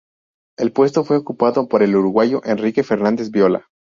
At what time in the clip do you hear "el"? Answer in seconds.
0.57-0.73, 1.83-1.95